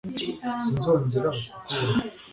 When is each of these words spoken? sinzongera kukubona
sinzongera 0.63 1.29
kukubona 1.39 1.99